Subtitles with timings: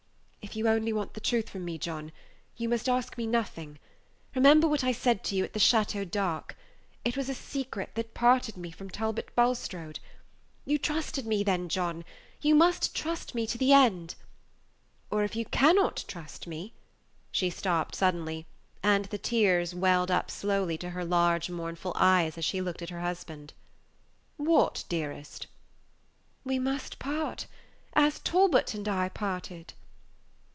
[0.43, 2.11] "If you only want the truth from me, John,
[2.57, 3.79] you must ask me nothing.
[4.35, 6.55] Remember what I said to you at the Chateau d'Arques.
[7.05, 9.99] It was a secret that parted me from Talbot Bulstrode.
[10.65, 12.03] You trusted me then, John
[12.41, 14.15] you must trust me to the end;
[15.09, 16.73] or, if you can not trust me"
[17.31, 18.45] she stopped suddenly,
[18.83, 22.89] and the tears welled slowly up to her large, mournful eyes as she looked at
[22.89, 23.53] her husband.
[24.35, 25.47] "What, dearest?"
[26.43, 27.47] "We must part
[27.93, 29.71] as Talbot and I parted."